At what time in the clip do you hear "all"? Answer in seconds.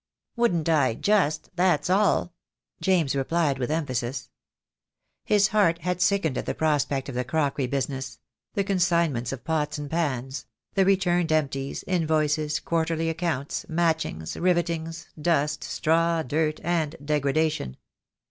1.87-2.33